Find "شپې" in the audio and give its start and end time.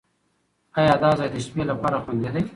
1.45-1.63